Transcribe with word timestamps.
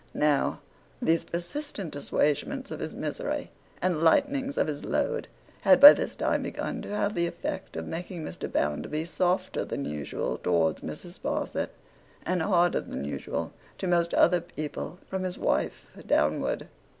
Now, 0.15 0.61
these 0.99 1.23
persistent 1.23 1.95
assuagements 1.95 2.71
of 2.71 2.79
his 2.79 2.95
misery, 2.95 3.51
and 3.83 4.01
lightenings 4.01 4.57
of 4.57 4.65
his 4.65 4.83
load, 4.83 5.27
had 5.61 5.79
by 5.79 5.93
this 5.93 6.15
time 6.15 6.41
begun 6.41 6.81
to 6.81 6.95
have 6.95 7.13
the 7.13 7.27
effect 7.27 7.77
of 7.77 7.85
making 7.85 8.23
Mr. 8.25 8.51
Bounderby 8.51 9.05
softer 9.05 9.63
than 9.63 9.85
usual 9.85 10.39
towards 10.39 10.81
Mrs. 10.81 11.19
Sparsit, 11.19 11.69
and 12.25 12.41
harder 12.41 12.81
than 12.81 13.03
usual 13.03 13.53
to 13.77 13.85
most 13.85 14.15
other 14.15 14.41
people 14.41 14.97
from 15.07 15.21
his 15.21 15.37
wife 15.37 15.85
downward. 16.07 16.67